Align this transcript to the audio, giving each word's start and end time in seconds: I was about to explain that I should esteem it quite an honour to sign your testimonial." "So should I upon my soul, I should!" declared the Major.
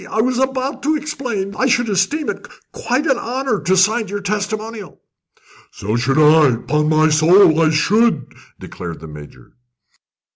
I 0.09 0.19
was 0.19 0.39
about 0.39 0.81
to 0.81 0.95
explain 0.95 1.51
that 1.51 1.59
I 1.59 1.67
should 1.67 1.87
esteem 1.87 2.27
it 2.31 2.47
quite 2.73 3.05
an 3.05 3.19
honour 3.19 3.59
to 3.61 3.77
sign 3.77 4.07
your 4.07 4.19
testimonial." 4.19 4.99
"So 5.73 5.95
should 5.95 6.17
I 6.17 6.47
upon 6.55 6.89
my 6.89 7.09
soul, 7.09 7.61
I 7.61 7.69
should!" 7.69 8.33
declared 8.59 8.99
the 8.99 9.07
Major. 9.07 9.51